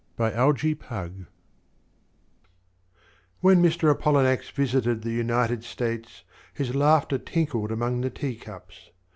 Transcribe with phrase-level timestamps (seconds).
[0.17, 1.27] Apollinax
[3.41, 3.91] When Mr.
[3.95, 6.23] Apollinax visited the United States
[6.55, 8.89] His laughter tinkled among the teacups.